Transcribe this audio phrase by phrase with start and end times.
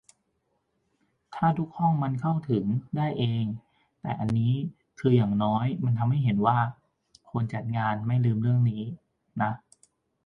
[1.35, 2.65] ถ้าทุกห้องมันเข้าถึง
[2.95, 3.45] ได้เอง
[4.01, 4.53] แต่อันนี้
[4.99, 6.59] คืออย่างน้อยมันทำให้เห็นว่า
[7.31, 8.83] คนจัดงานไม่ลืมเรื่องนี้
[9.41, 9.51] นะ